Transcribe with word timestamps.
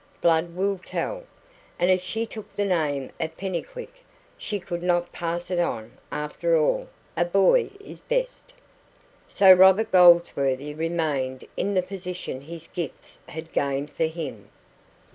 Blood 0.19 0.55
will 0.55 0.79
tell. 0.83 1.25
And 1.77 1.91
if 1.91 2.01
she 2.01 2.25
took 2.25 2.49
the 2.49 2.65
name 2.65 3.11
of 3.19 3.37
Pennycuick, 3.37 4.03
she 4.35 4.59
could 4.59 4.81
not 4.81 5.11
pass 5.11 5.51
it 5.51 5.59
on. 5.59 5.91
After 6.11 6.57
all, 6.57 6.87
a 7.15 7.23
boy 7.23 7.69
is 7.79 8.01
best." 8.01 8.51
So 9.27 9.53
Robert 9.53 9.91
Goldsworthy 9.91 10.73
remained 10.73 11.45
in 11.55 11.75
the 11.75 11.83
position 11.83 12.41
his 12.41 12.65
gifts 12.73 13.19
had 13.29 13.51
gained 13.53 13.91
for 13.91 14.05
him. 14.07 14.49